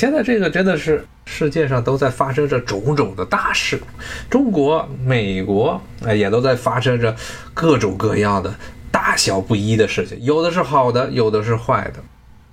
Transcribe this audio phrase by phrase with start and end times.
[0.00, 3.78] 现在这个真的是世界上都在发生着种种的大事，
[4.30, 7.14] 中国、美国啊也都在发生着
[7.52, 8.54] 各种各样的
[8.90, 12.02] 大小不一的事情，有的是好的，有的是坏的。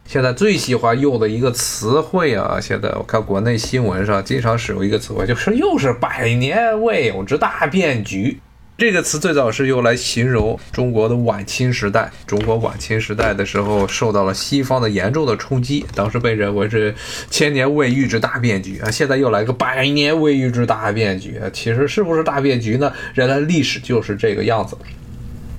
[0.05, 8.41] 现在最喜欢用的一个词汇啊，现在我看国内新闻上经常使用一个词汇，就是又是百年未有之大变局。
[8.77, 12.11] 这个词最早是用来形容中国的晚清时代。
[12.27, 16.93] 中国晚清时代的时候，受到了西方的严重的冲击，当时被认为是
[17.31, 18.91] 千年未遇之大变局啊。
[18.91, 22.93] 现在又来个百年未遇之大变局啊，其实是不是大变局呢？
[23.15, 24.77] 人类历史就是这个样子，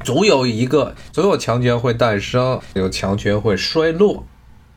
[0.04, 4.24] 总有一个，总有强权会诞生，有强权会衰落。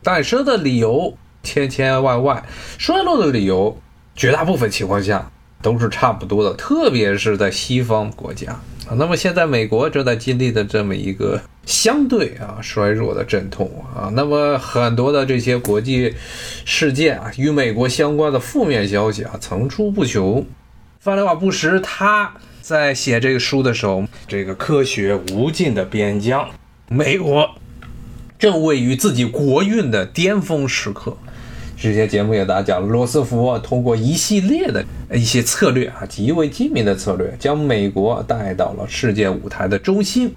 [0.02, 2.44] 诞生的理由千千万万，
[2.76, 3.80] 衰落的理由
[4.16, 5.30] 绝大部分情况下。
[5.62, 8.50] 都是差不多的，特别是在西方国家
[8.86, 8.92] 啊。
[8.96, 14.10] 那么现在美国正在经历的这么一个相对啊衰弱的阵痛啊。
[14.12, 16.12] 那么很多的这些国际
[16.64, 20.44] 事件啊，与美国相关的负面消息啊层出不穷。
[21.00, 26.48] 范德瓦布什他在写这个书的时候，这个科学无尽的边疆，
[26.88, 27.50] 美国
[28.38, 31.16] 正位于自己国运的巅峰时刻。
[31.82, 40.32] 之前节目也大家讲，罗斯福通过一系列的一些策略啊，极为精明的策略，将美国带到了世界舞台的中心。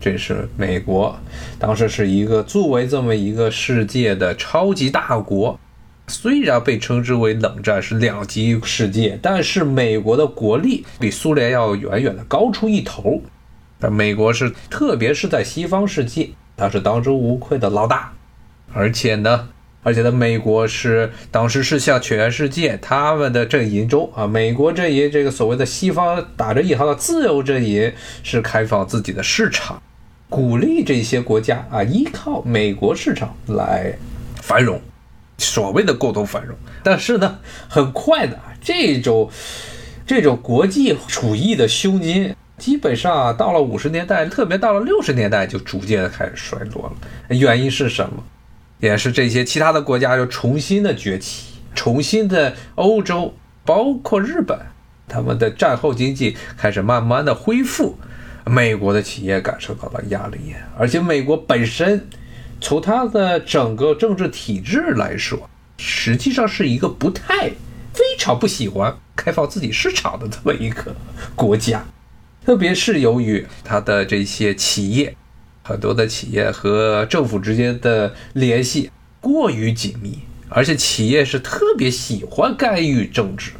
[0.00, 1.14] 这是美国
[1.58, 5.60] 当时是一个作为这么一个世界的超级大国，
[6.08, 13.20] 虽然被称之为冷战是两极世界，但是美国的国力比苏联要远远的高出一头。
[13.78, 18.14] 但美国是特别是在西方世界，它是当之无愧的老大，
[18.72, 19.48] 而且呢。
[19.86, 27.92] 而且呢，美国是当时是向全世界他们的阵营中啊，美国阵营这个所谓的西方打着引号的自由阵营
[28.24, 29.80] 是开放自己的市场，
[30.28, 33.96] 鼓励这些国家啊依靠美国市场来
[34.42, 34.80] 繁荣，
[35.38, 36.56] 所谓的共同繁荣。
[36.82, 39.30] 但是呢，很快的这种
[40.04, 46.92] 这种国际主义的胸襟，基本上到了五十年代，特别到了六十年代就逐渐的开始衰落了。
[47.28, 48.24] 原因是什么？
[48.78, 54.58] 也是这些其他的国家又重新的崛起，重新的欧洲，包括日本，
[55.08, 57.96] 他们的战后经济开始慢慢的恢复，
[58.44, 62.08] 美国的企业感受到了压力，而且美国本身
[62.60, 65.48] 从它的整个政治体制来说，
[65.78, 67.48] 实际上是一个不太
[67.94, 70.94] 非常不喜欢开放自己市场的这么一个
[71.34, 71.84] 国家，
[72.44, 75.16] 特别是由于它的这些企业。
[75.66, 78.88] 很多的企业和政府之间的联系
[79.20, 83.50] 过于紧密，而且企业是特别喜欢干预政治，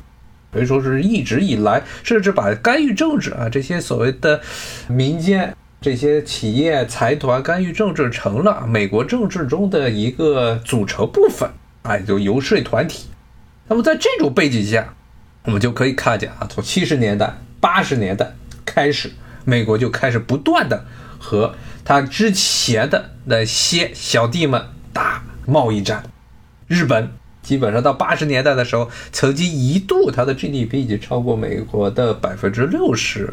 [0.52, 4.40] 可以说是一直以来，甚至把干预政治啊这些所谓的
[4.86, 11.50] 民间这些企业财团干预政治成了美国政治中的一个组成部分，
[11.82, 13.06] 哎，就游说团体。
[13.66, 14.94] 那么在这种背景下，
[15.42, 18.32] 我们就可以看见啊，从七十年代、八十年代
[18.64, 19.10] 开始，
[19.44, 20.84] 美国就开始不断的
[21.18, 21.52] 和
[21.86, 24.60] 他之前的那些小弟们
[24.92, 26.02] 打贸易战，
[26.66, 27.08] 日本
[27.44, 33.32] 基本上到八十年代的时候，曾经一度它的 GDP 已经超过美国的百分之六十。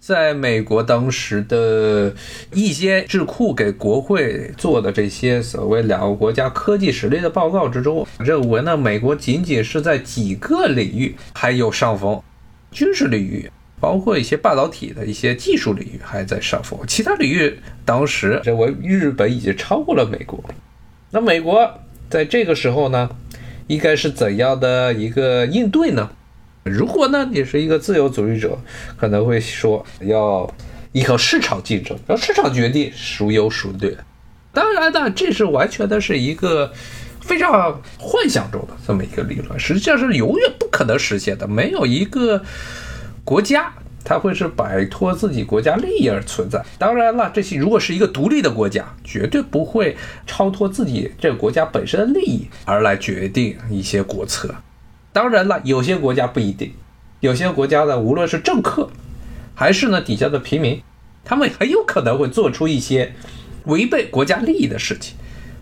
[0.00, 2.14] 在美国当时的
[2.52, 12.22] 一些智库给国会做的这些所谓两个国家科技实力的报告之中，认为呢，美国仅仅是在几个领域还有上风，
[12.70, 13.50] 军事领域。
[13.84, 20.42] 包括一些半导体的一些技术领域还在上风，其他领域当时认为日本已经超过了美国。
[21.10, 21.70] 那美国
[22.08, 23.10] 在这个时候呢，
[23.66, 26.10] 应该是怎样的一个应对呢？
[26.62, 28.58] 如果呢你是一个自由主义者，
[28.96, 30.50] 可能会说要
[30.92, 33.94] 依靠市场竞争，让市场决定孰优孰劣。
[34.54, 36.72] 当然呢，这是完全的是一个
[37.20, 42.42] 非常幻想中的这么一个理论，实际上是永远不可能实现的，没有一个。
[43.24, 43.72] 国家
[44.04, 46.62] 它会是摆脱自己国家利益而存在。
[46.78, 49.96] 当然了，这些如果是一个独立的国家，绝对不会
[50.26, 54.54] 超脱自己这个国家本身的利益而来决定一些国策。
[55.10, 56.72] 当然了，有些国家不一定，
[57.20, 58.90] 有些国家呢，无论是政客，
[59.54, 60.82] 还是呢底下的平民，
[61.24, 63.14] 他们很有可能会做出一些
[63.64, 65.16] 违背国家利益的事情，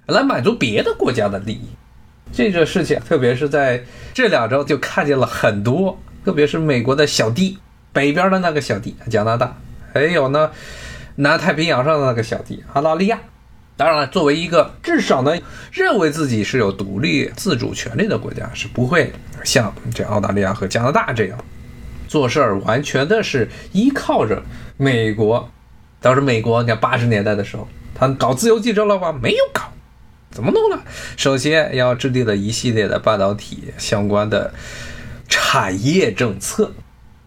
[0.06, 1.68] 来满足别的国家的利益。
[2.32, 6.00] 这个事情，特别是在这两周就看见了很多。
[6.24, 7.58] 特别是美国的小弟，
[7.92, 9.56] 北边的那个小弟加拿大，
[9.92, 10.50] 还有呢，
[11.16, 13.18] 南太平洋上的那个小弟澳大利亚。
[13.76, 15.36] 当然了，作为一个至少呢
[15.72, 21.38] 认为自己是有独立自主权利的国家，是不会像这澳大利亚和加拿大这样
[22.06, 24.42] 做事儿，完全的是依靠着
[24.76, 25.50] 美国。
[26.00, 29.12] 当时美国，你看八十年代的时候，他搞自由竞争了吗？
[29.12, 29.62] 没有搞。
[30.30, 30.82] 怎么弄呢？
[31.16, 34.52] 首先要制定了一系列的半导体相关的
[35.32, 36.70] 产业政策。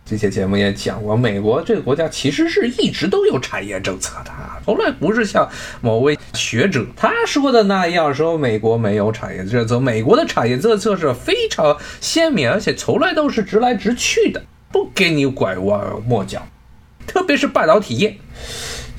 [0.05, 4.31] 这些节目也讲过，美国这个国家其实是一直都有产业政策的，
[4.63, 5.49] 从来不是像
[5.81, 9.79] 某位学者他说的那样说美国没有产业政策。
[9.79, 16.47] 美国的产业政策是非常鲜明，而且从来都是直来直去的，不给你拐弯抹角，
[17.07, 18.15] 特别是半导体业。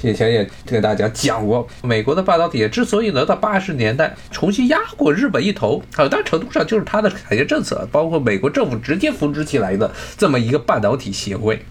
[0.02, 11.64] 以前也跟大家讲过，美国的半导体之所以能到八十年代重新压过日本一头，很大程度上就是它的产业政策，包括美国政府直接扶植起来的这么一个半导体协会。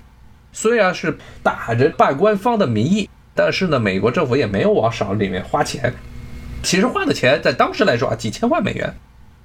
[0.51, 5.93] 虽然是打着半官方的名义，但是呢，美国政府也没有往少里面花钱。
[6.63, 8.91] 其实花的钱在当时来说啊，几千万美元，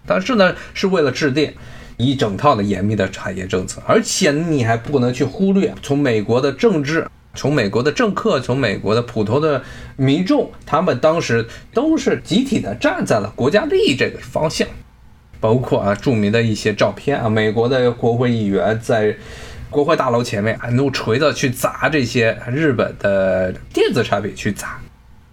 [0.06, 1.52] 但是呢，是为了制定
[1.98, 7.06] 一整套的严密的产业政策，而且你还不能去忽略从美国的政治。
[7.34, 9.62] 从美国的政客，从美国的普通的
[9.96, 14.66] 民众，他们当时都是集体的站在了国家利益这个方向，
[15.38, 19.16] 包括啊著名的一些照片啊，美国的国会议员在
[19.70, 24.80] 国会大楼前面啊用锤子去砸这些日本的电子产品，去砸，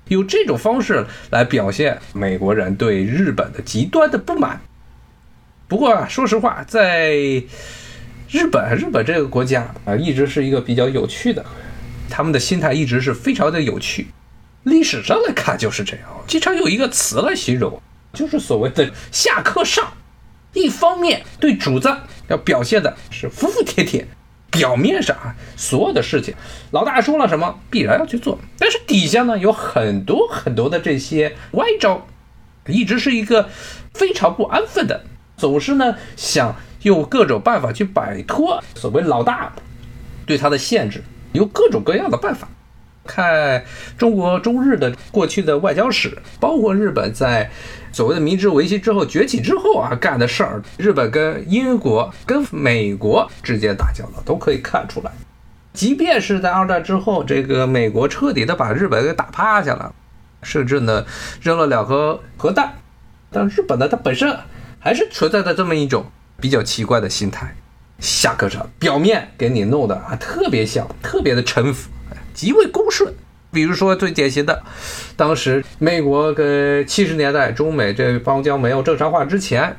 [0.09, 4.61] 用这种方式来表现美国人对日本的极端的不满。
[5.67, 7.15] 不过啊，说实话，在
[8.29, 11.43] 日本，日本这个国家啊，一直是一个比较有趣的。
[12.09, 14.07] 他们的心态一直是非常的有趣，
[14.63, 16.05] 历史上来看就是这样。
[16.27, 17.81] 经常有一个词来形容，
[18.13, 19.93] 就是所谓的“下课上”。
[20.53, 21.95] 一方面对主子
[22.29, 24.07] 要表现的是服服帖帖，
[24.49, 26.33] 表面上啊所有的事情，
[26.71, 32.07] 老大说了什么必然要去做，但是底下呢有很多很多的这些歪招，
[32.65, 33.49] 一直是一个
[33.93, 35.03] 非常不安分的，
[35.35, 39.53] 总是呢想用各种办法去摆脱所谓老大
[40.25, 41.03] 对他的限制。
[41.37, 42.47] 有各种各样的办法，
[43.05, 43.63] 看
[43.97, 47.49] 中国中日的过去的外交史，包括日本在
[47.93, 55.11] 所谓的明治维新之后崛起之后啊干的事儿，日本跟英国、跟美国之间打交道都可以看出来。
[55.73, 59.93] 即便是在二战之后，这个美国彻底的把日本给打趴下了，
[60.41, 61.05] 甚至呢
[61.41, 62.73] 扔了两颗核弹，
[63.31, 64.35] 但日本呢它本身
[64.79, 66.05] 还是存在着这么一种
[66.41, 67.55] 比较奇怪的心态。
[67.99, 71.89] 下课上，表面给你弄的啊，特别像，特别的臣服，
[72.33, 73.13] 极为恭顺。
[73.49, 74.61] 比如说最典型的，
[75.15, 79.77] 当时美国跟七十年代中美这邦交没有正常化之前，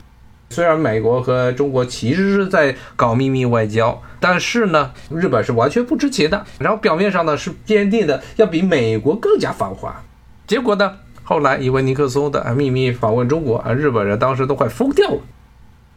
[0.51, 6.45] 虽然美国和中国其实是在搞秘密外交，但是呢，日本是完全不知情的。
[6.59, 10.03] 然后表面上呢是坚定的要比美国更加繁华，
[10.47, 15.21] 结果呢，后来因为尼克松的秘密访问中国啊，日本人当时都快疯掉了。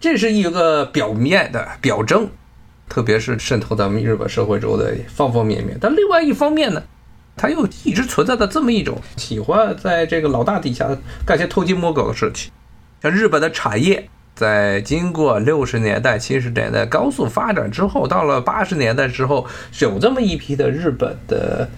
[0.01, 2.27] 这是一个表面的表征，
[2.89, 5.77] 特别是渗透到日本社会中的方方面面。
[5.79, 6.81] 但另外一方面呢，
[7.37, 10.89] 它又一直存在着这么一种喜欢在这个老大底下
[11.23, 12.51] 干些偷鸡摸狗的事情。
[13.03, 19.45] 像日本的产业，在经过六十年代、七十年代高速发展之后，到了八十年代之后，
[19.79, 21.69] 有这么一批的日本的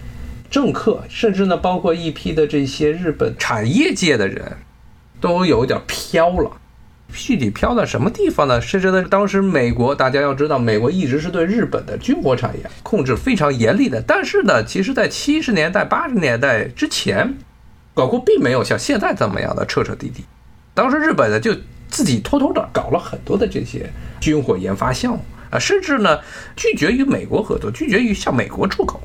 [0.50, 4.56] 政客，甚至呢，包括一批的这些日本产业界的人，
[5.20, 6.50] 都有点飘了。
[7.14, 8.60] 具体飘到什么地方呢？
[8.60, 14.02] 甚至呢，当时美国，大家要知道，美国一直是对日本的军火产业控制非常严厉的。
[14.06, 17.34] 但是呢，其实，在七十年代、八十年代之前，
[17.94, 20.24] 搞过并没有像现在这么样的彻彻底底。
[20.74, 21.54] 当时日本呢，就
[21.88, 23.88] 自己偷偷的搞了很多的这些
[24.20, 26.18] 军火研发项目啊，甚至呢，
[26.56, 29.00] 拒绝与美国合作，拒绝于向美国出口。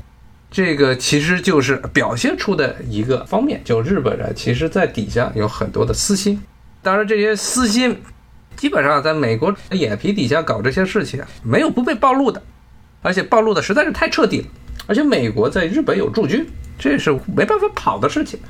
[0.50, 6.42] 这个其实就是表现出的一个方面，就日本人其实在底下有很多的私心。
[6.82, 8.00] 当然，这些私心
[8.56, 12.42] 基本上在美国眼皮底下搞这些事情，没有不被暴露的，
[13.02, 14.46] 而且暴露的实在是太彻底了。
[14.86, 16.46] 而且美国在日本有驻军，
[16.78, 18.40] 这是没办法跑的事情。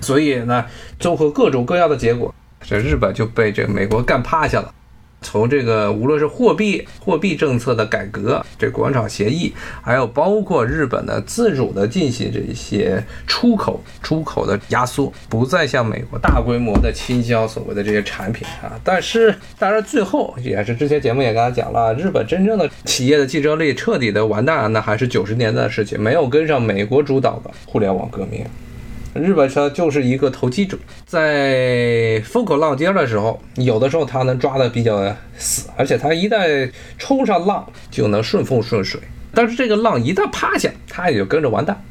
[0.00, 0.64] 所以呢，
[1.00, 4.72] 综合各种各样的结果，这日本就被这美国干趴下了。
[5.20, 18.78] 从这个无论是货币货币政策的改革，这广场协议，还有包括日本的自主的进行这一些出口出口的压缩，不再向美国大规模的倾销所谓的这些产品啊。
[18.84, 28.44] 但是当然最后也是之前节目也跟他讲了，日本真正的企业的竞争力彻底的完蛋，那还是九十年代的事情，没有跟上美国主导的互联网革命。
[29.18, 39.00] 日本车就是一个投机者，在风口浪尖的时候，有的时候他能抓的比较死，而且他一旦冲上浪就能顺风顺水。
[39.34, 41.84] 但是这个浪一旦趴下，他也就跟着完蛋。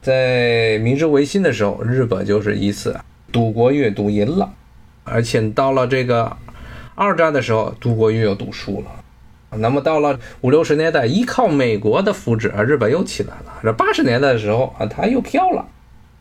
[0.00, 2.98] 在明治维新的时候，日本就是一次
[3.30, 4.50] 赌国运赌赢了，
[5.04, 6.36] 而且到了这个
[6.94, 8.86] 二战的时候，赌国运又赌输了。
[9.58, 13.60] 那么到了五六十年代，依靠美国的扶持啊，日本又起来了。
[13.62, 15.66] 这八十年代的时候啊，他又飘了。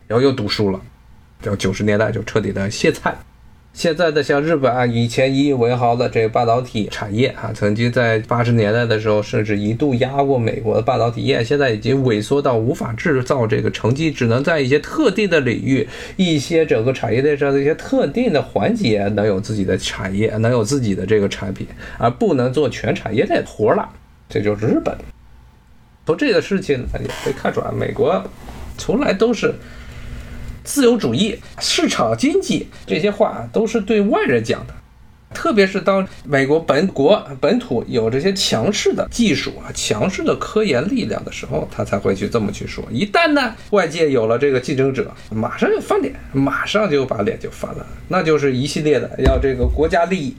[0.08, 0.82] 然后又赌输了，
[1.42, 3.16] 然后九十年代就彻底的歇菜。
[3.74, 21.68] 现在的像日本啊，以前引以为豪的这个半导体产业啊，曾经在八十年代的时候，甚至一度压过美国的半导体业，现在已经萎缩到无法制造这个成绩，只能在一些特定的领域、一些整个产业链上的一些特定的环节能有自己的产业，能有自己的这个产品，
[22.00, 23.88] 而不能做全产业链活了。
[24.28, 24.98] 这就是日本。
[26.08, 28.24] 从这个事情也可以看出来，美国
[28.76, 29.54] 从来都是。
[30.68, 34.74] 自由主义、市场经济这些话都是对外人讲的，
[35.34, 42.84] 特别是当美国本国本土有这些强势的技术啊、强势的科研力量的时候，他才会去这么去说。
[42.92, 50.36] 一旦呢，外界有了这个竞争者，马上就翻脸，马上就把脸就翻了，那就是一系列的要这个国家利益。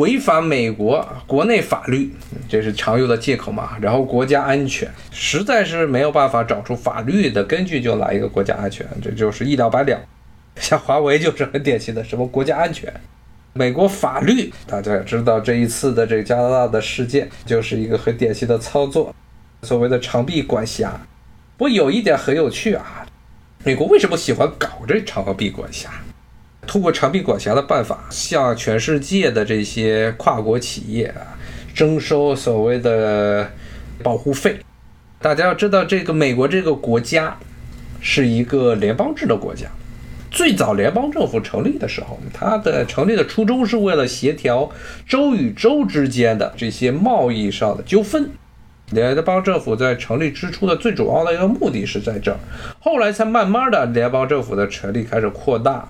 [0.00, 2.10] 违反美国国内法律，
[2.48, 3.76] 这是常用的借口嘛？
[3.82, 10.00] 然后国家安全实在是没有办法找出法律的根据，就来一个国家安全，这就是一了百了。
[10.56, 12.90] 像华为就是很典型的什么国家安全，
[13.52, 19.14] 美国法律大家也知道，这一次的这个加拿大的事件就是一个很典型的操作，
[19.64, 20.98] 所谓的长臂管辖。
[21.58, 23.06] 不过有一点很有趣啊，
[23.64, 25.90] 美国为什么喜欢搞这长臂管辖？
[26.66, 31.36] 通过长臂管辖的办法，向全世界的这些跨国企业啊
[31.74, 33.50] 征收所谓的
[34.02, 34.58] 保护费。
[35.20, 37.36] 大家要知道，这个美国这个国家
[38.00, 39.66] 是一个联邦制的国家。
[40.30, 44.70] 最早联邦政府成立的时候，它的成立的初衷是为了协调
[45.08, 48.30] 州与州之间的这些贸易上的纠纷。
[48.92, 52.38] 联邦政府在成立之初的最主要的一个目的是在这儿，
[52.78, 55.88] 后来才慢慢的联邦政府的权力开始扩大。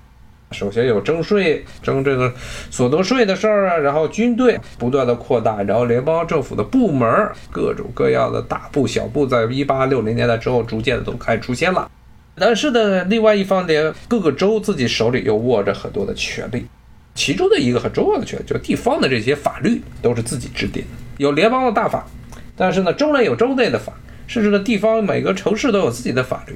[0.51, 2.31] 首先有征税、征这个
[2.69, 7.09] 所得税的事儿啊，然后军队不断的扩大，然后联邦政府的部门
[7.49, 11.89] 各种各样的大部、小部，在一八六零年代之后逐渐的都开始出现了。
[12.35, 16.65] 但是呢，另外一方面，各个州自己手里又握着很多的权利，
[17.15, 22.05] 其中的一个很重要的权就是地方的这些法律都是自己制定的，有联邦的大法，
[22.57, 23.93] 但是呢，州内有州内的法，
[24.27, 26.55] 甚至呢，地方每个城市都有自己的法律。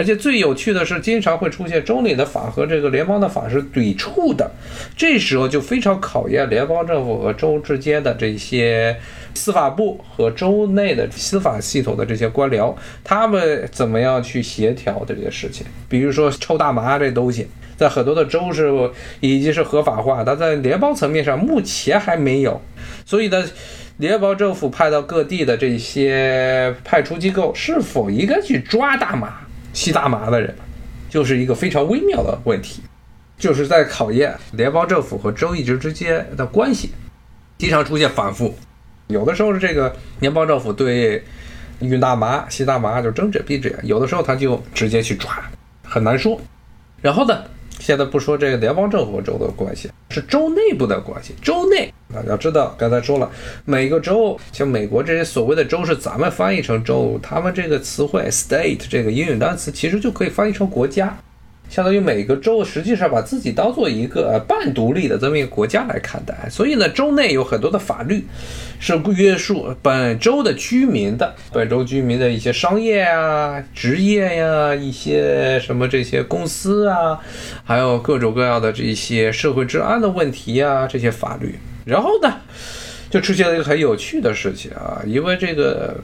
[0.00, 4.50] 而且最有趣的是，经常会出现州里的法和这个联邦的法是抵触的，
[4.96, 8.96] 这时候就非常考验联邦政府和州之间的这些
[9.34, 15.66] 司法部和州内的司法系统的这些官僚，他们怎么样去协调的这些事情。
[15.86, 18.72] 比如说抽大麻这东西，在很多的州是
[19.20, 22.58] 已经是合法化，但在联邦层面上目前还没有。
[23.04, 23.44] 所以呢，
[23.98, 29.40] 联邦政府派到各地的这些派出机构是否应该去抓大麻？
[29.72, 30.54] 吸大麻的人，
[31.08, 32.82] 就是一个非常微妙的问题，
[33.38, 36.92] 就是在考验联邦政府和州一直之间的关系，
[37.58, 38.56] 经常出现反复。
[39.08, 41.24] 有的时候是这个联邦政府对
[41.80, 45.32] 运大麻、吸大麻就睁只闭只眼，有的时候他就直接去抓，
[45.82, 46.40] 很难说。
[47.02, 47.44] 然后呢？
[47.80, 51.34] 现在不说这个联邦政府和州的关系，是州内部的关系。
[51.42, 53.28] 州内，大家知道，刚才说了，
[53.64, 61.16] 每个州，像美国这些所谓的州，是咱们翻译成州，他们这个词汇 state 这个英语单词，其实就可以翻译成国家。
[61.70, 68.26] 相当于每个州实际上把自己当做一个半独立的这么一个国家来看待，所以呢，州内有很多的法律
[68.80, 77.20] 是约束本州的居民的，本州居民的一些商业啊、职业呀、一些什么这些公司啊，
[77.64, 81.54] 还有各种各样的这些社会治安的问题啊，这些法律。
[81.84, 82.34] 然后呢，
[83.08, 85.96] 就出现了一个很有趣的事情啊，因为这个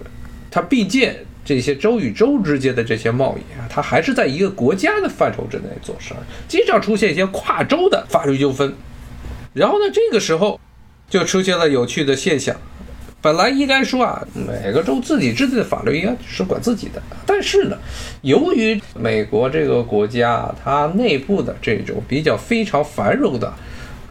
[0.49, 1.13] 它毕竟。
[1.47, 8.75] 这些州与州之间的这些贸易啊，它还是在一个国家的范畴之内做事儿，经常出现一些跨州的法律纠纷。
[9.55, 10.61] 然后呢，这个时候
[11.09, 12.57] 就出现了有趣的现象。
[13.23, 17.77] 本来应该说啊，每个州自己制定的法律应该是管自己的，但是呢，
[18.23, 23.53] 由于美国这个国家它内部的这种比较非常繁荣的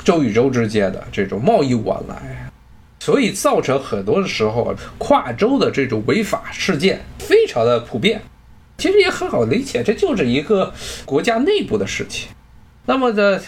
[0.04, 2.45] 州与州之间的这种贸易往来。
[3.06, 8.20] 所以造成很多的时候跨州的这种违法事件非常的普遍，
[8.80, 10.74] 其实也很好理解，这就是一个
[11.06, 12.30] 国家内部的事情。
[12.88, 13.40] 那么的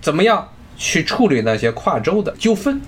[0.00, 2.80] 怎么样去处理那些跨州的纠纷？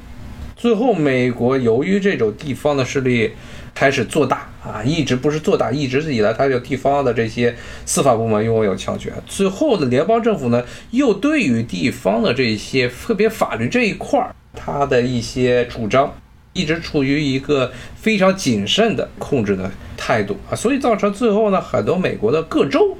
[0.56, 3.30] 最后，美国由于这种地方的势力
[3.76, 7.54] 开始做大啊，一直不是做大，一直以来它有地方的这些
[7.84, 9.12] 司法部门拥有强权。
[9.26, 14.34] 最后的联邦政府呢，又对于地方的这些特别法律这一块儿。
[14.54, 16.14] 它的一些主张
[16.54, 22.96] 一直处于一个非常谨慎的控制的态度啊，所以造成最后呢，很多美国的各州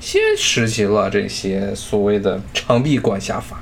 [0.00, 3.60] 先实行了这些所谓的长臂管辖法。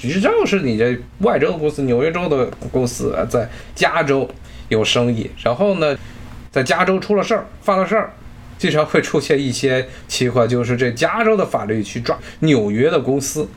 [0.00, 4.26] 只要是你这外州的公司、纽约州的公司，在加州
[4.68, 5.96] 有生意，然后呢，
[6.50, 8.12] 在加州出了事儿、犯了事儿，
[8.58, 13.48] 经常会出现一些情况，就是这加州的法律去抓纽约的公司。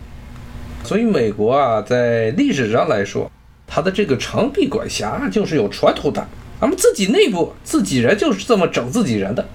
[0.84, 3.32] 所以美国啊，在历史上来说，
[3.68, 6.28] 它的这个长臂管辖就是有传统的，
[6.60, 9.48] 咱们自己内部自己人就是这么整自己人的。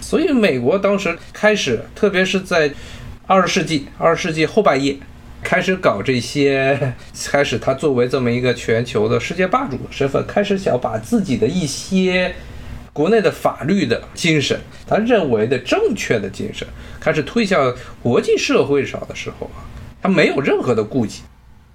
[0.00, 2.70] 所以美国当时开始，特别是在
[3.26, 4.96] 二十世纪二十世纪后半叶，
[5.42, 6.94] 开始搞这些，
[7.30, 12.34] 开始他作为这么一个全球的世界霸主的身份，开始想把自己的一些
[12.92, 16.66] 国内的法律的精神，他认为的正确的精神，
[17.00, 19.64] 开始推向国际社会上的时候啊，
[20.02, 21.22] 他没有任何的顾忌，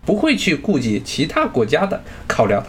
[0.05, 2.63] 不会去顾及其他国家的考量，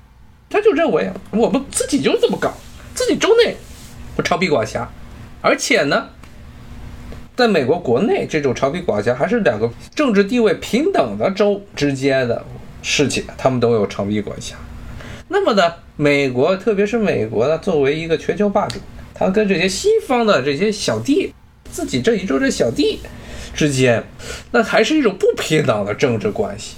[0.48, 2.54] 他就认为我们自己就这么搞，
[2.94, 3.56] 自己州内
[4.16, 4.88] 不长臂管辖。
[5.42, 6.08] 而且呢，
[7.36, 12.44] 在美国国内，这种长臂管辖还是两个政治地位平等的州之间的
[12.80, 14.54] 事情，他们都有长臂管辖。
[15.28, 18.78] 那么呢，美国，特别是美国呢，作为一个全球霸主，
[19.12, 21.32] 他跟这些西方的这些小弟，
[21.68, 23.00] 自己这一州这小弟
[23.52, 24.04] 之间，
[24.52, 26.76] 那还是一种不平等的政治关系。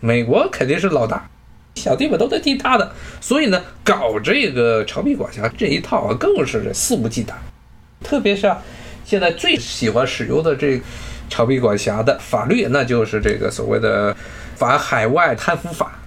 [0.00, 1.28] 美国肯定是老大，
[1.74, 2.90] 小弟们都在听他的，
[3.20, 7.32] 所以呢，搞这个长臂管辖这一套啊，更是肆无忌惮。
[8.02, 8.62] 特别是啊，
[9.10, 10.80] 现在最喜欢使用的这
[11.28, 14.16] 长臂管辖的法律，那就是这个所谓的
[14.54, 15.98] 反海外贪腐法。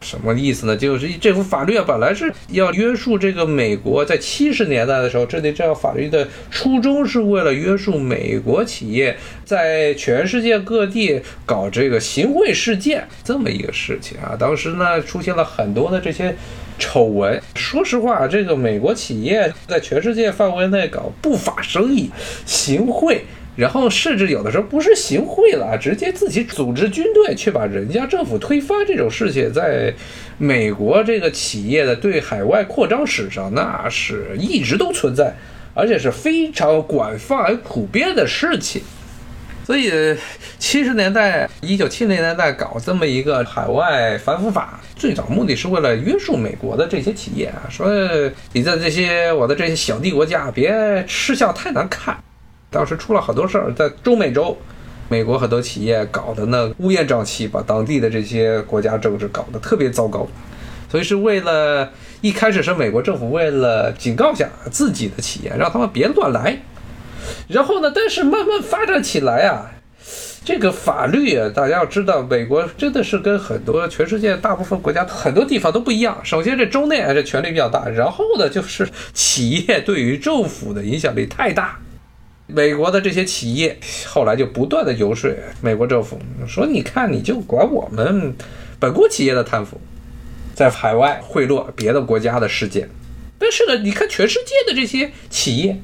[0.00, 0.76] 什么意思呢？
[0.76, 14.36] 就是这幅法律啊，本来是要约束这个美国，在七十年代的时候，制定这样法律的初衷是为了约束美国企业在全世界各地搞这个行贿事件这么一个事情啊。
[14.38, 16.36] 当时呢，出现了很多的这些。
[16.78, 22.10] 丑闻，说实话，这个美国企业在全世界范围内搞不法生意、
[22.44, 23.22] 行贿，
[23.56, 29.94] 然后甚至有的时候不是行贿了，直接自己组织军队去把人家政府推翻这种事情，在
[30.36, 35.34] 美国这个企业的对海外扩张史上，那是一直都存在，
[35.74, 38.82] 而且是非常广泛而普遍的事情。
[39.64, 39.90] 所以，
[40.58, 47.88] 七十年代、一九七零年代搞这么一个海外反腐法，最早目的是为了约束美国的这些企业啊，说
[48.52, 52.14] 你在这些我的这些小弟国家别吃相太难看。
[52.70, 54.54] 当时出了很多事儿，在中美洲，
[55.08, 60.26] 美国很多企业搞的那乌烟瘴气，把当地的这些国家政治搞得特别糟糕。
[60.90, 66.56] 所以是为了一开始是美国政府为了警告下自己的企业，让他们别乱来。
[67.48, 67.92] 然后呢？
[67.94, 69.70] 但是慢慢发展起来啊，
[70.44, 76.18] 这个法律啊，大家要知道，美国真的是跟很多全世界大部分国家很多地方都不一样。
[76.22, 81.78] 首先，这州内啊，这权力比较大；然后呢，就是企业对于政府的影响力太大。
[82.46, 85.30] 美国的这些企业后来就不断的游说
[85.62, 88.34] 美国政府，说：“你看，你就管我们
[88.78, 89.80] 本国企业的贪腐，
[90.54, 92.90] 在海外贿赂别的国家的事件。
[93.38, 95.80] 但是呢，你看全世界的这些企业。”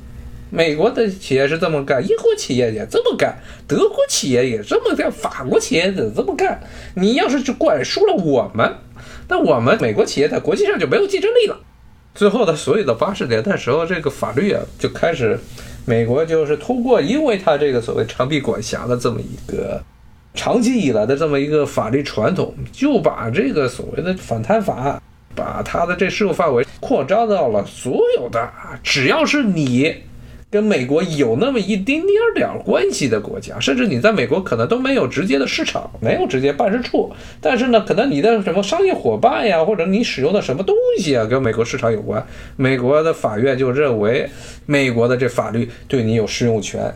[0.50, 6.60] 美国的企业是这么干，英国企业也这么干，德国企业也这么干，法国企业也这么干。
[6.96, 8.74] 你要是去管束了我们，
[9.28, 11.56] 那我们美国企业在国际上就没有竞争力了。
[12.16, 15.38] 最后的所有的八十年代时候，这个法律啊就开始，
[15.86, 19.80] 美国就是通过，因为它这个所谓长臂管辖的这么一个
[20.34, 25.00] 长期以来的这么一个法律传统，就把这个所谓的反贪法，
[25.36, 28.50] 把它的这适用范围扩张到了所有的，
[28.82, 29.94] 只要是你。
[30.50, 44.28] 跟美国有那么一丁点儿点儿关系的国家，甚至你在美国可能都没有直接的市场，没有直接办事处，但是呢，可能你的什么商业伙伴呀，或者你使用的什么东西啊，跟美国市场有关，美国的法院就认为
[44.66, 46.92] 美国的这法律对你有适用权。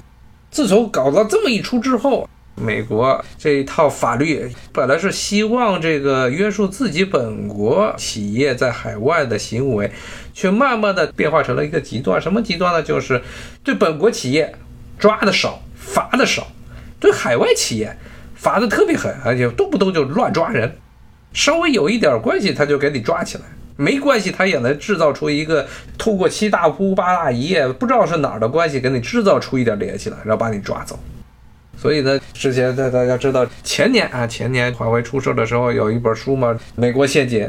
[0.50, 2.28] 自从搞了这么一出之后。
[2.56, 9.90] 美国这一套法律本来是希望这个约束自己本国企业在海外的行为，
[10.32, 12.20] 却慢慢的变化成了一个极端。
[12.20, 12.82] 什么极端呢？
[12.82, 13.20] 就是
[13.64, 14.54] 对本国企业
[14.98, 16.44] 抓的少，罚的少；
[17.00, 17.96] 对海外企业
[18.36, 20.76] 罚的特别狠，而且动不动就乱抓人，
[21.32, 23.44] 稍微有一点关系他就给你抓起来，
[23.76, 25.66] 没关系他也能制造出一个
[25.98, 30.96] 通过七大姑八大姨不知道是哪儿的关系给你制造出一点联系来，然后把你抓走。
[31.84, 37.46] 所以呢，之前在大家知道前年啊，前年华为出事的时候有一本书嘛，美国陷阱，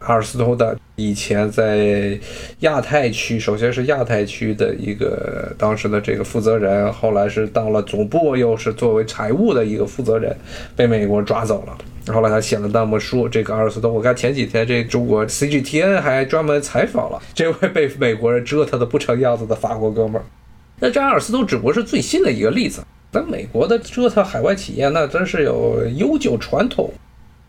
[0.00, 2.18] 阿尔斯通的以前在
[2.62, 10.36] 亚太区，首先是亚太区的一个当时的这个负责人，后来是到了总部，又是作为财务的一个负责人，
[10.74, 12.12] 被美国抓走了。
[12.12, 20.24] 后来他写了那本书，这个阿尔斯通，我看前几天这中国 CGTN 还专门采访了这位被美国人折腾的不成样子的法国哥们儿。
[20.80, 22.82] 那这阿尔斯通只不过是最新的一个例子。
[23.10, 26.92] 咱美国的折腾海外企业，那真是有悠久传统，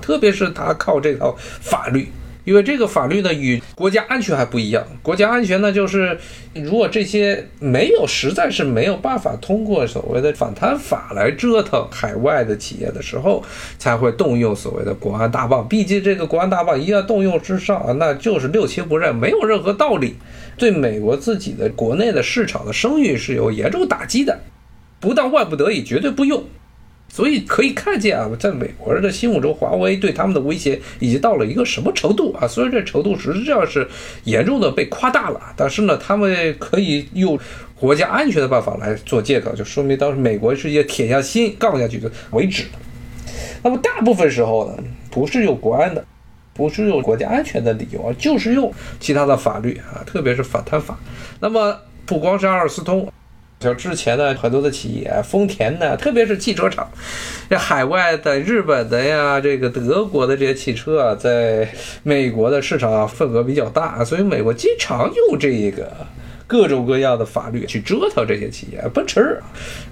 [0.02, 2.08] 特别是他靠这套法律
[2.45, 4.84] 因为这个法律呢与国家安全还不一样。
[5.04, 6.17] 国家安全呢，就是
[6.56, 13.43] 如果这些没有，实在是没有办法通过所谓的反贪法来折腾海外的企业的时候，
[13.78, 15.67] 才会动用所谓的国安大棒。
[15.67, 20.15] 毕竟这个国安大棒一旦动用之上，那就是六亲不认，没有任何道理，
[20.58, 24.39] 对美国自己的国内的市场的声誉是有严重打击的。
[24.99, 26.43] 不到万不得已，绝对不用。
[27.12, 32.47] 所以可以看见啊，在美国人的心目中，华为对他们的威胁已经到了一个什么程度啊？
[32.47, 33.88] 虽然这程度实际上是
[34.25, 37.38] 严重的被夸大了，但是呢，他们可以用
[37.79, 42.65] 国家安全的办法来做借口，就说明当时美国是一个铁下心杠下去的为止。
[43.63, 46.05] 那么大部分时候呢，不是用国安的，
[46.53, 50.95] 不是用国家安全的理由啊，就是用其他的法律啊，特别是反贪法。
[51.39, 53.12] 那么不光是阿尔斯通。
[53.60, 56.89] 像之前的很多的企业，丰田呢，特别是汽车厂，
[57.50, 61.67] 这海外的、日本的呀，这个德国的这些汽车啊，在
[62.02, 65.91] 美国的市场份额比较大，所以美国经常用这个
[66.48, 68.82] 各种各样的法律去折腾这些企业。
[68.93, 69.38] 奔驰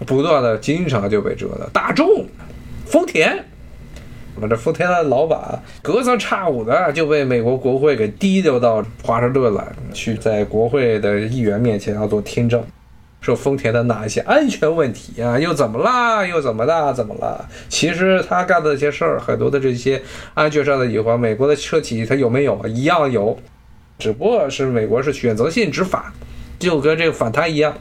[0.06, 2.26] 不断的经常就被折腾，大众、
[2.86, 3.38] 丰田，
[4.40, 12.64] 我这丰田的老板隔三差五的就被美国国会给提溜到华盛顿了，去在国会的议员面前要做听证。
[13.20, 15.38] 说丰田的哪一些安全问题啊？
[15.38, 16.26] 又怎么啦？
[16.26, 16.94] 又怎么的？
[16.94, 17.46] 怎么了？
[17.68, 20.02] 其实他干的这些事儿，很多的这些
[20.34, 22.66] 安全上的隐患，美国的车企它有没有？
[22.68, 23.38] 一样有，
[24.00, 26.14] 只不过是美国是选择性执法，
[26.60, 27.74] 就跟这个反弹一样。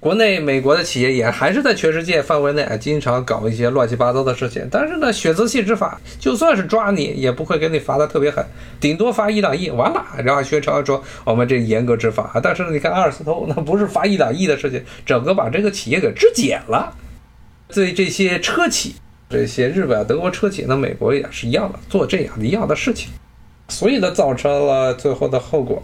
[0.00, 8.42] 国内美国的企业也还是在全世界范围内经常搞一些乱七八糟的事情，但是呢，选择性执法，就算是抓你，也不会给你罚的特别狠，
[8.80, 12.40] 顶多罚一两亿，完了，然后宣传说我们这严格执法。
[12.42, 16.94] 但是你看阿尔斯通，那不是罚一两亿的事情，整个把这个企业给肢解了。
[17.68, 18.94] 对这些车企，
[19.28, 23.10] 这些日本、德国车企，那美国也是一样的，做这样一样的事情，
[23.68, 25.82] 所以呢，造成了最后的后果。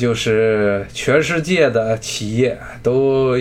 [0.00, 3.36] 就是全世界的企业都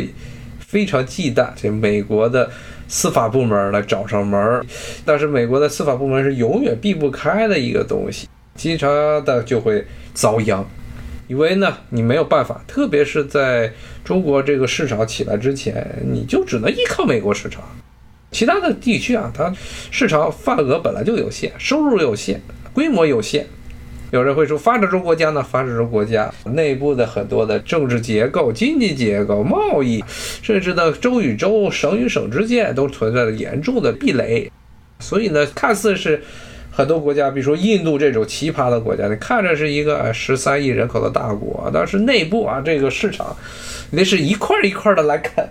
[0.59, 2.51] 非常忌惮这美国的
[2.89, 4.61] 司法部门来找上门，
[5.05, 8.91] 但是美国的司法部门是永远避不开的一个东西，经常
[9.23, 10.67] 的就会遭殃。
[11.27, 13.71] 因为呢，你没有办法，特别是在
[14.03, 17.63] 中国这个市场起来之前，你就只能依靠美国市场，
[18.31, 19.53] 其他的地区啊，它
[19.91, 22.41] 市场份额本来就有限，收入有限，
[22.73, 23.47] 规模有限。
[24.11, 25.43] 有人会说，发展中国家呢？
[25.43, 30.03] 发展中国家内部的很多的政治结构、经济结构、贸易，
[30.41, 34.51] 甚至呢州与州、省与省之间都存在着严重的壁垒。
[34.99, 36.21] 所以呢，看似是
[36.71, 43.37] 很多国家，比如说印度这种奇葩的国家，你看着是一个十三亿人口的大国，但是内部啊，这个市场
[43.91, 45.47] 那是一块一块的来啃，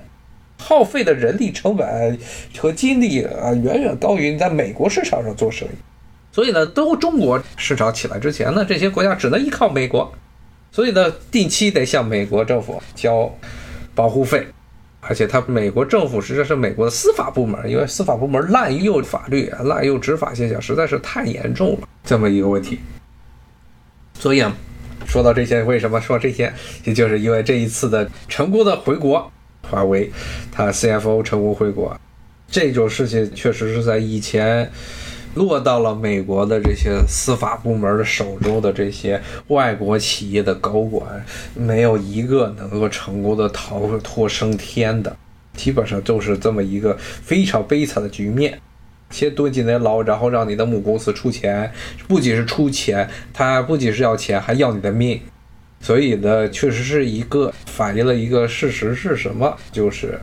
[0.58, 2.18] 耗费的人力成本
[2.58, 5.70] 和精力啊，远远高于你在美国市场上做生意。
[6.30, 10.12] 所以呢，都中国市场起来之前呢，这些国家只能依靠美国，
[10.70, 13.34] 所以呢，定期得向美国政府交
[13.94, 14.46] 保护费，
[15.00, 22.78] 而且他美国政府实际上是美国的司法部门，因为司法部门滥用法律、滥用执法现象实在是太严重了，这么一个问题。
[24.14, 24.54] 所以啊，
[25.06, 26.52] 说到这些，为什么说这些？
[26.84, 29.32] 也就是因为这一次的成功的回国，
[29.68, 30.12] 华为
[30.52, 31.98] 它 CFO 成功回国，
[32.48, 34.70] 这种事情确实是在以前。
[35.34, 45.16] 落到了美国的这些司法部门的手中的这些外国企业的高管，没有一个能够成功的逃脱升天的，
[45.54, 48.58] 基本上就是这么一个非常悲惨的局面。
[49.10, 51.72] 先蹲几年牢，然后让你的母公司出钱，
[52.06, 55.20] 不仅是出钱，他不仅是要钱，还要你的命。
[55.80, 60.20] 所以呢，确实是一个反映了一个事实是什么，就是。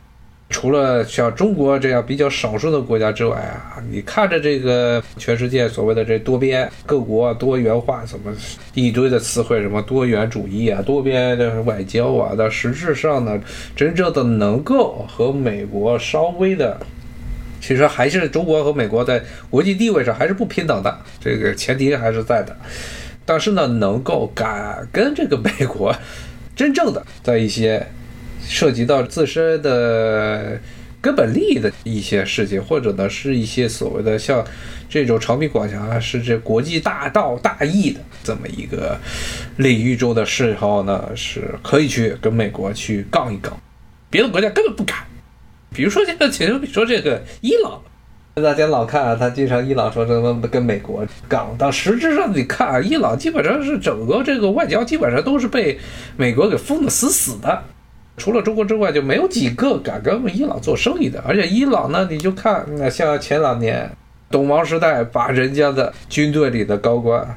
[0.49, 8.31] 除了像中国这样比较少数的国家之外啊，你看着这个全世界所谓的这多边各国多元化，什么
[8.75, 13.39] 一堆的词汇，什么多元主义啊、多边的外交啊，但实质上呢，
[13.75, 16.79] 真正的能够和美国稍微的，
[17.59, 22.55] 其实还是中国和美国在国际地位上还是不平等的，这个前提还是在的。
[23.25, 25.93] 但是呢，能够敢跟这个美国
[26.55, 27.85] 真正的在一些。
[28.47, 30.59] 涉及到自身的
[31.01, 34.43] 根本利益的一些事情，或者呢是一些所谓的像
[34.89, 38.97] 这种长臂管辖，是这国际大道大义的这么一个
[39.57, 43.55] 领域中的嗜好呢，是可以去跟美国去杠一杠，
[44.09, 44.97] 别的国家根本不敢。
[45.75, 47.81] 比如说这个，比如说这个伊朗，
[48.35, 55.77] 大家老看啊，他经常伊朗说什么跟美国杠，但实质上你看啊，伊朗基本上是整个这个外交基本上都是被
[56.15, 57.63] 美国给封的死死的。
[58.17, 61.21] 除了中国之外，就没有几个敢跟伊朗做生意的。
[61.27, 63.89] 而且伊朗呢，你就看，那像前两年，
[64.31, 67.27] 董王时代把人家的军队里的高官，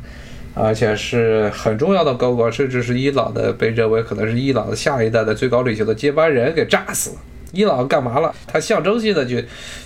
[0.54, 7.16] 而且是很重要的高官，甚至是伊朗的被认为可能是伊朗的下一代的最高领袖的接班人给炸死了。
[7.50, 8.34] 伊朗干嘛了？
[8.46, 9.36] 他象征性的就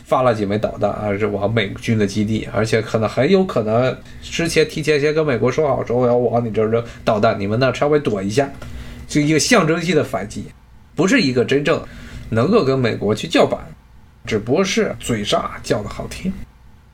[0.05, 8.51] 发了几枚导弹啊，是往美军的基地，而且可能很有可能之前提前先跟美国说好，说我要往你这扔导弹，你们呢稍微躲一下，
[9.07, 10.47] 就一个象征性的反击，
[10.95, 11.83] 不是一个真正
[12.31, 13.61] 能够跟美国去叫板，
[14.27, 16.33] 只不过是嘴上叫的好听。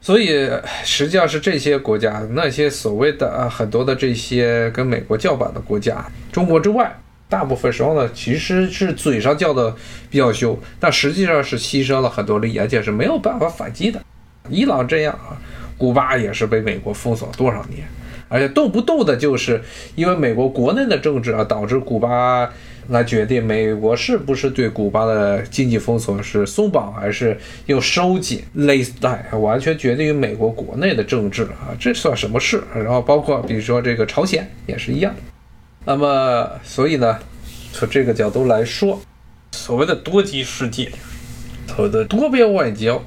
[0.01, 0.49] 所以
[0.85, 6.99] 实际上是这些国家，那些所谓的啊很多的这些跟美国叫板的国家，中国之外。
[7.31, 9.77] 大部分时候呢，其实是嘴上叫的
[10.09, 14.01] 比较凶，但实际上是牺牲了很多利益，而且是没有办法反击的。
[14.49, 15.37] 伊朗这样啊，
[15.77, 17.87] 古巴也是被美国封锁多少年，
[18.31, 19.63] 而且动不动的就是
[19.95, 22.51] 因为美国国内的政治啊，导致古巴
[22.89, 28.93] 来决定美国是不是对古巴的经济封锁是松绑还是又收紧，类似
[29.41, 32.63] 完全决定于美国国内的政治啊，这算什么事？
[32.75, 35.15] 然后包括比如说这个朝鲜也是一样。
[35.85, 37.19] 那么，所以呢，
[37.73, 39.01] 从这个角度来说，
[39.53, 40.91] 所谓的多极世界，
[41.67, 43.03] 所谓的多边外交，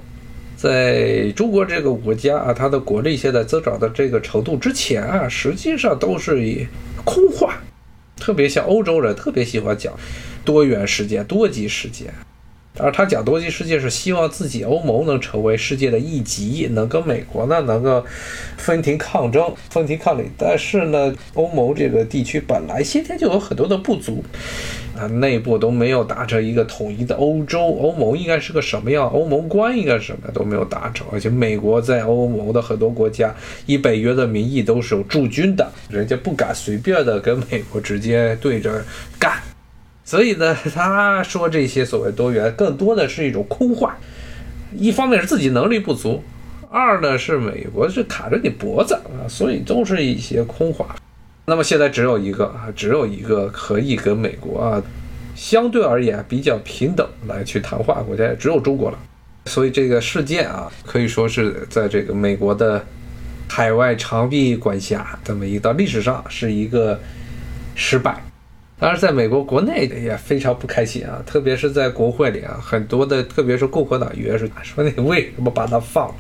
[0.56, 6.66] 在中国这个国家啊，它的国力现在增长的这个程度之前啊，实际上都是以
[7.04, 7.56] 空话，
[8.22, 9.94] 特别像欧洲人特别喜欢讲
[10.46, 12.14] 多元世界、多极世界。
[12.82, 18.04] 而他讲多极世界是希望自己欧盟能成为世界的一极，能跟美国呢能够
[18.58, 20.24] 分庭抗争、分庭抗礼。
[20.38, 24.24] 但是呢，欧盟这个地区本来先天就有很多的不足，
[24.98, 31.06] 啊，内部都没有达成一个统一的欧洲欧盟应该是个什么样，欧盟观应该是什么都没有达成。
[31.12, 33.34] 而且美国在欧盟的很多国家
[33.68, 38.84] 以北约的名义都是有驻军的，人家不敢随便的跟美国直接对着
[39.20, 39.40] 干。
[40.04, 43.98] 所以呢， 他说这些所谓多元，更多的是一种空话。
[44.76, 46.24] 一方面是自己能力不足，
[46.70, 50.96] 二呢是美国是卡着你脖子啊，所以都是一些空话。
[51.46, 54.82] 那么现在只有一个啊，只有一个可以跟美国啊
[55.36, 58.98] 相对而言比较平等来去谈话国家，也只有中国了。
[59.48, 62.86] 所以这个事件啊，可以说是在这个美国的
[63.50, 66.98] 海外长臂管辖这么一道历史上是一个
[67.76, 68.24] 失败。
[68.82, 76.12] 当然，在美国国内的也非常不开心啊，特别是在国会里啊，很多的，特别是共和党议员说：“说你为什么把他放？”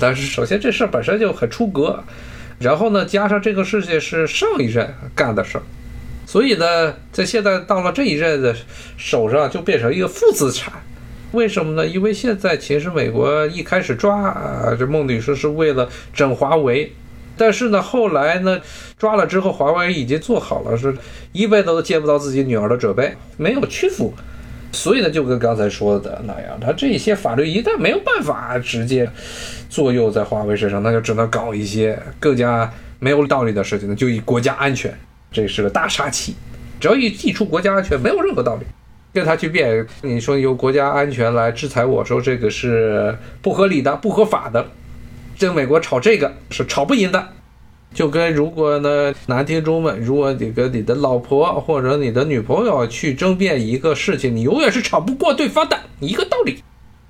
[0.00, 2.02] 但是，首先这事儿本身就很出格，
[2.58, 5.62] 然后呢，加上这个事情是上一任干的事儿，
[6.26, 8.52] 所以呢，在现在到了这一任的
[8.96, 10.72] 手上，就变成一个负资产。
[11.30, 11.86] 为什么呢？
[11.86, 16.92] 因为现在其实美国一开始抓啊，这孟女士是为了整华为。
[17.42, 18.60] 但是呢，后来呢，
[18.96, 20.96] 抓了之后，华为已经做好了是
[21.32, 24.14] 一辈子都见不到自己女儿的准备，没有屈服。
[24.70, 29.10] 所以呢，就跟刚才说的那样，他这些法律一旦没有办法直接
[29.68, 34.96] 作用在华为身上，那就只能搞一些更加没有道理的事情呢，就以国家安全，
[35.32, 36.36] 这是个大杀器。
[36.78, 38.64] 只要一提出国家安全，没有任何道理，
[39.12, 39.84] 跟他去辩。
[40.02, 44.64] 你说由国家安全来制裁我，说这个是不合理的、不合法的。
[45.46, 47.28] 跟美国吵这个是吵不赢的，
[47.92, 56.62] 就跟如果呢，男听众们，如果你跟你的老婆或者你的女朋友去争辩一个事情，你永远是吵不过对方的一个道理，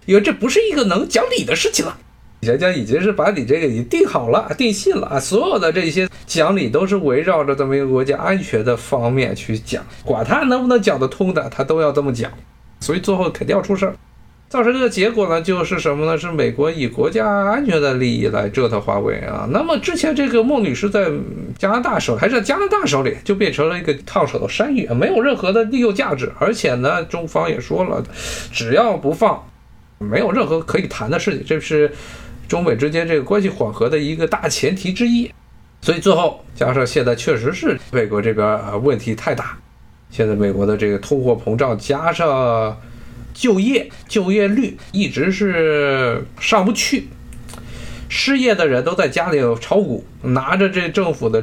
[0.06, 1.98] 因为这不是一个能讲理的事情了，
[2.40, 12.32] 人家已经是把你这个已经定好了、定性了啊，所有的这些讲理都是围绕着这么一个国家安全的方面去讲，管他能不能讲得通的，他都要这么讲，
[12.80, 13.94] 所以最后肯定要出事儿。
[14.52, 16.18] 造成这个结果呢，就是什么呢？
[16.18, 19.48] 是美国以国家安全的利益来折腾华为啊。
[19.50, 21.10] 那么之前这个孟女士在
[21.58, 26.30] 加拿大手还是在加拿大手里，就变成了一个烫手的山芋，没有任何的利用价值。
[26.38, 28.04] 而且呢，中方也说了，
[28.52, 29.42] 只要不放，
[29.96, 31.42] 没有任何可以谈的事情。
[31.46, 31.90] 这是
[32.46, 35.32] 中美之间这个关系缓和的一个大前提之一。
[35.80, 39.56] 所以最后加上现在确实是美国这边啊问题太大，
[40.10, 42.76] 现在美国的这个通货膨胀加上。
[43.32, 47.08] 就业就业率一直是上不去，
[48.08, 51.42] 失业的人都在家里炒股，拿着这政府的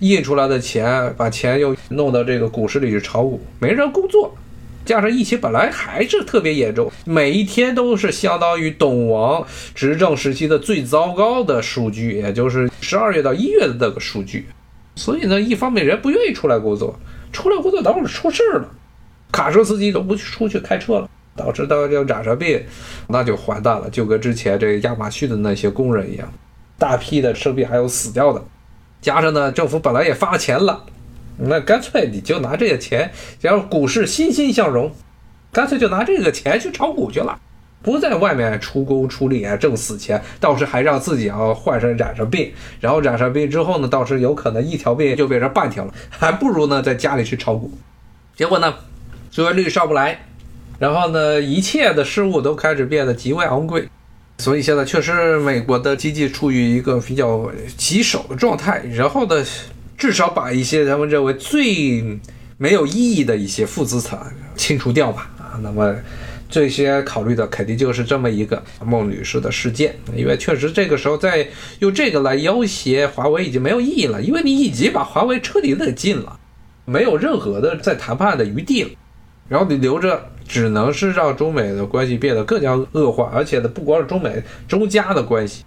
[0.00, 4.36] 印出来的钱，把钱又弄到这个股市里去炒股，没人工作。
[4.84, 9.44] 加上疫情本来还是特别严重，每一天都是相当于董王
[9.74, 14.46] 执政时期的最糟糕的数据，也就是十二月到一月的那个数据。
[14.94, 16.98] 所以呢，一方面人不愿意出来工作，
[17.32, 18.68] 出来工作等会儿出事儿了，
[19.32, 21.10] 卡车司机都不去出去开车了。
[21.36, 22.62] 导致到要染上病，
[23.08, 26.32] 那就完蛋了，就跟之前这亚马逊的那些工人一样，
[26.78, 28.42] 大批的生病还有死掉的。
[29.00, 30.84] 加上呢，政府本来也发钱了，
[31.36, 34.90] 那干脆你就拿这些钱，只要股市欣欣向荣，
[35.52, 37.38] 干脆就拿这个钱去炒股去了，
[37.82, 47.70] 不在外面出工出力啊挣死钱，倒是还让自己啊患上染上病，然后染上病之后呢，倒是有可能一条病就变成半条了，还不如呢在家里去炒股。
[48.34, 48.74] 结果呢，
[49.30, 50.26] 收益率上不来，
[50.78, 53.88] 然后呢，一切的事物都开始变得极为昂贵。
[54.38, 59.42] 所以现在确实美国的经济处于一个比较棘手的状态，然后呢，
[59.96, 62.02] 至少把一些他们认为最
[62.58, 64.20] 没有意义的一些负资产
[64.54, 65.30] 清除掉吧。
[65.38, 65.96] 啊，那么
[66.50, 76.38] 这些考虑的肯定就是这么一个孟女士的事件，因为确实这个时候再用这个来要挟华为已经没有意义了，因为你已经把华为彻底的禁了，
[76.84, 78.90] 没有任何的再谈判的余地了，
[79.48, 80.28] 然后你留着。
[80.48, 85.64] 只能是让中美的关系变得更加恶化，而且呢，不光是中美中加的关系，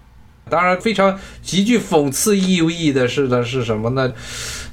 [0.49, 4.09] 当然非常极具讽刺意义的是呢，是什么呢？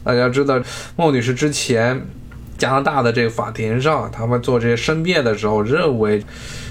[0.04, 0.62] 大家知道，
[0.94, 2.00] 孟女士之前
[2.56, 6.22] 加拿大的这个法庭上，他们做这些申辩的时候，认为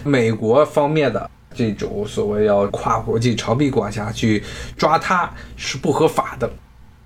[0.06, 4.42] 美国方面的这种所谓要跨国际长臂管辖去
[4.78, 6.50] 抓他是不合法的。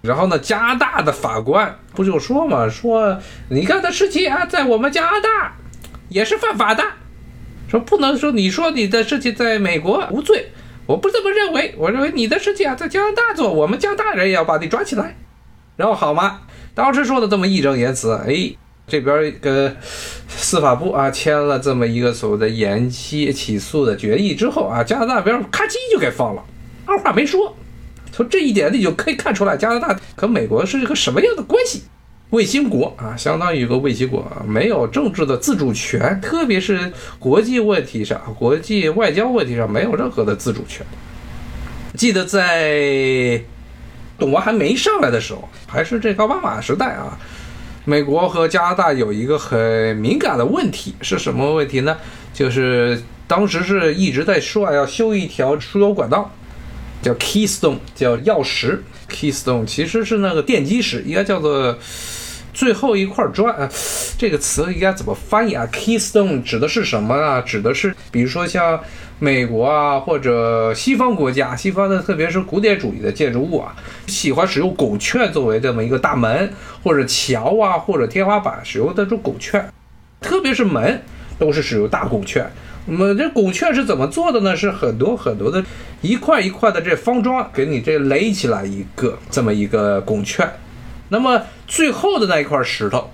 [0.01, 5.55] 然后呢，加拿大的法官不就说嘛，说你干的事情啊，在我们加拿大。
[6.09, 6.83] 也是犯法的，
[7.67, 10.51] 说不能说你说你的事情在美国无罪，
[10.87, 15.15] 我不这么认为，我认为你的事情啊在加拿大做，我们加拿大人也要把你抓起来，
[15.77, 16.41] 然后好吗？
[16.73, 18.55] 当时说的这么义正言辞，哎，
[18.87, 19.77] 这边跟
[20.27, 26.43] 司法部啊签了这么一个所谓的延期起诉的决议之后啊，加拿大边咔叽就给放了，
[26.87, 27.55] 二话没说，
[28.11, 31.83] 从这一点你就可以看出来加拿大和美国是一个什么样的关系。
[32.31, 40.85] 卫星国啊，相当于一个卫星国，没有政治的自主权，特别是国际问题上、国际外交问题上没有任何的自主权。
[41.95, 43.41] 记得在
[44.19, 47.17] 董王还没上来的时候，还是这奥巴马时代啊，
[47.83, 51.97] 美国和加拿大有一个很敏感的问题是什么问题呢？
[52.31, 56.31] 就是当时是一直在说啊，要修一条输油管道，
[57.01, 58.79] 叫 Keystone，叫钥匙。
[59.09, 61.77] Keystone 其实是那个奠基石，应该叫做。
[62.51, 63.69] 最后一块砖啊，
[64.17, 67.39] 这个词应该怎么翻译啊？Keystone 指的是什么啊？
[67.39, 68.77] 指的是，比如说像
[69.17, 73.73] 美国啊，或者西方国家，西方的特别是古典主义的建筑物啊，
[74.07, 76.51] 喜欢使用拱券作为这么一个大门
[76.83, 79.71] 或者桥啊，或者天花板使用这种拱券，
[80.19, 81.01] 特别是门
[81.37, 82.51] 都是使用大拱券。
[82.85, 84.55] 那么这拱券是怎么做的呢？
[84.55, 85.63] 是很多很多的
[86.01, 90.49] 一块一块的这方砖给你这垒起来一个这么一个拱券。
[91.09, 93.11] 那么最后的那一块石头，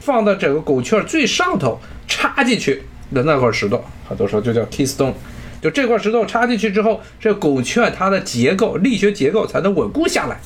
[0.00, 2.82] 放到整个拱券最上头插进去
[3.14, 5.14] 的那块石头，很多时候就叫 keystone。
[5.62, 10.38] 就这块石头插进去之后，这拱券它的结构力学结构才能稳固下来。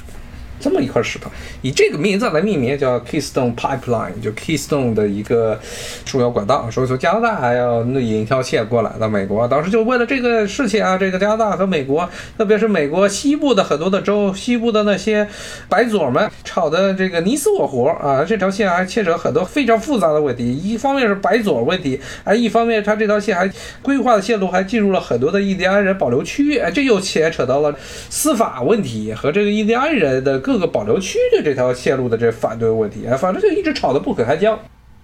[0.61, 1.31] 这么一块石头，
[1.63, 5.59] 以这个名字来命名，叫 Keystone Pipeline，就 Keystone 的一个
[6.05, 6.71] 输油管道。
[6.71, 15.27] 所以说加拿大还要引一条线过来到美国，当时就为了这个事情啊，这个加拿大和美国，特别是美国西部的很多的州，西部的那些
[15.69, 18.23] 白左们吵的这个你死我活啊。
[18.23, 27.75] 这条线还牵扯很多非常复杂的问题，一方面是白左问题，哎，一方面它这条线还规划的线路还进入了很多的印第安人保留区域，哎，这又牵扯到了
[28.11, 30.39] 司法问题和这个印第安人的。
[30.51, 34.61] 各个保留区的这条线路的这反对问题啊，反正就一直吵得不可开交。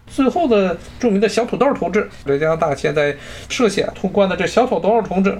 [0.09, 3.17] 最后的著名的小土豆同志，这加拿大现在
[3.49, 5.39] 涉险通关的这小土豆同志，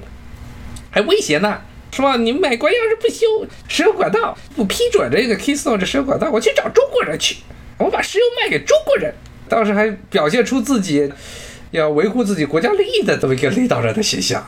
[0.93, 3.27] 还威胁呢，说你们美国要是不修
[3.67, 7.39] 石油管道，不批准这个 Keystone 这石油管道，我去找中国人去，
[7.79, 9.13] 我把石油卖给中国人。
[9.49, 11.13] 当时还表现出自己
[11.73, 14.47] 要维护自己国家利益的这么一个领导人的形象。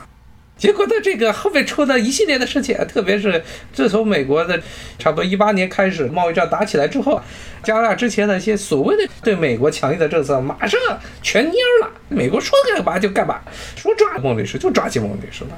[0.59, 3.41] 结果呢，这个后面出的一系列的事情，特别是
[3.71, 4.61] 自从美国的
[4.99, 7.19] 差不多一八年开始贸易战打起来之后，
[7.63, 10.77] 加拿大之前那些所谓的对美国强硬的政策，马上
[11.21, 11.89] 全蔫了。
[12.09, 13.39] 美国说干嘛就干嘛，
[13.77, 15.51] 说抓孟女士就抓起孟女士了。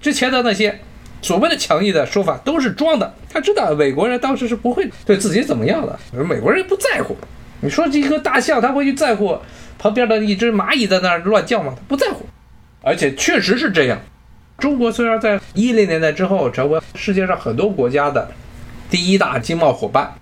[0.00, 0.80] 之前的那些
[1.22, 3.14] 所谓的强硬的说法都是装的。
[3.30, 7.16] 他知道美国人当时是不会对自己怎么样的，美国人不在乎。
[7.60, 9.38] 你说这个大象，他会去在乎
[9.78, 11.72] 旁边的一只蚂蚁在那乱叫吗？
[11.76, 12.26] 他不在乎。
[12.80, 13.98] 而且确实是这样，
[14.58, 18.30] 中国虽然在一零年代之后成为世界上很多国家的
[18.90, 20.14] 第一大经贸伙伴，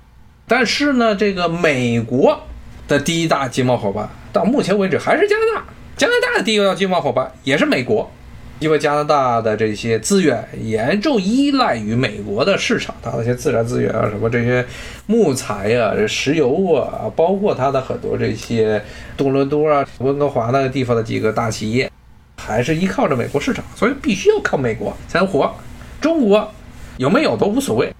[0.48, 2.40] 但是呢，这个美国
[2.88, 5.64] 的第一大经贸伙伴到目前为止还是加拿大。
[5.96, 8.10] 加拿大的第一个经贸伙伴也是美国，
[8.58, 14.64] 因为加拿大的这些资源严重依赖于美国的市场，它那些自然资源啊，什么这些
[15.06, 18.82] 木材啊、石油啊，包括它的很多这些
[19.16, 21.90] 多伦多啊、温哥华那个地方的几个大企业。
[22.36, 25.52] 还是依靠着美国市场，所以必须要靠美国才能活。
[26.00, 26.52] 中国
[26.98, 27.92] 有没有都无所谓。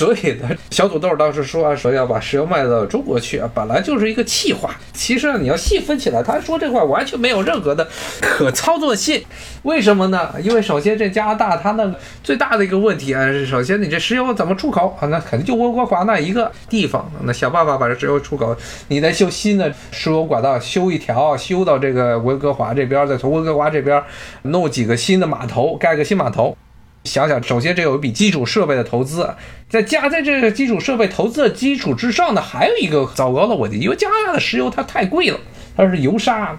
[0.00, 4.74] 所以呢，小土豆当时说啊说要把石油卖到中国去啊，本来就是一个气话。
[4.94, 7.86] 其实你要细分起来，他说这话完全没有任何的
[8.18, 9.22] 可操作性。
[9.64, 10.32] 为什么呢？
[10.42, 11.94] 因为首先这加拿大它那
[12.24, 15.06] 最大的一个问题啊，是首先你这石油怎么出口啊？
[15.08, 18.56] 那肯定就温哥华那一个地方，那想办法把这石油出口。
[18.88, 24.02] 你再修新的输油管道，修一条，修到这个温哥华这边，再从温哥华这边
[24.44, 26.56] 弄几个新的码头，盖个新码头。
[27.04, 29.34] 想想，首先这有一笔基础设备的投资，
[29.70, 35.40] 再加在这个基础设备投资的基础之上呢，还有一个糟糕的问题，因为加拿大的石油它太贵了，
[35.74, 36.58] 它是油砂，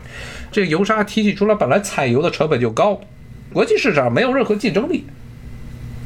[0.51, 2.99] 这油砂提取出来本来采油的成本就高，
[3.53, 5.05] 国际市场没有任何竞争力，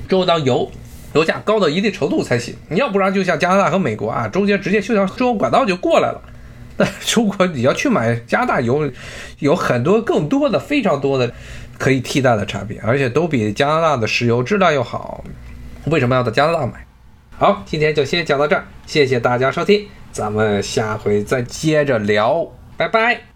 [0.09, 0.69] 只有当油
[1.13, 6.21] 油价高到一定程度才行，你要不然就像加拿大和美国啊，中间直接修条石油管道就过来了。
[6.77, 8.91] 那如果你要去买加拿大油，
[9.39, 11.33] 有很多更多的非常多的。
[11.77, 15.23] 可以替代的产品，而且都比加拿大的石油质量又好。
[15.85, 16.85] 为什么要到加拿大买？
[17.37, 22.47] 好，今天就先讲到这儿，谢谢大家收听，咱们下回再接着聊，
[22.77, 23.34] 拜拜。